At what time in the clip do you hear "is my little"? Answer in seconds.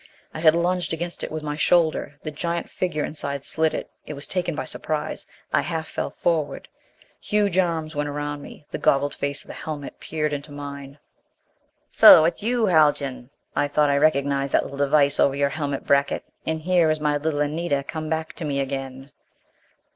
16.89-17.41